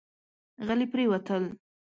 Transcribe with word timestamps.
غلي 0.67 0.87
پرېوتل. 0.91 1.43